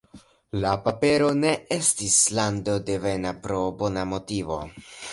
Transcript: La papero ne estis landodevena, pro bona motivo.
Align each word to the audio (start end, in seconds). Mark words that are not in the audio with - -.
La 0.63 0.71
papero 0.87 1.27
ne 1.43 1.51
estis 1.77 2.17
landodevena, 2.39 3.37
pro 3.47 3.63
bona 3.85 4.11
motivo. 4.17 4.63